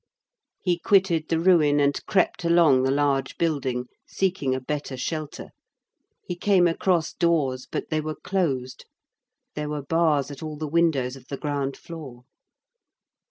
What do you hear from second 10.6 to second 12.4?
windows of the ground floor.